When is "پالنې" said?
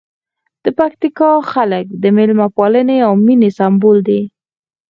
2.57-2.97